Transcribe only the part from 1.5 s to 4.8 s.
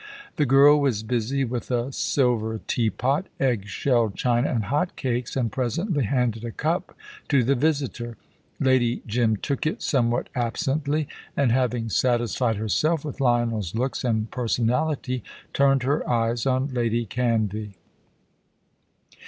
a silver teapot, egg shell china, and